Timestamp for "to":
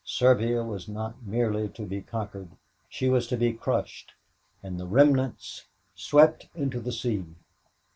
1.69-1.85, 3.27-3.37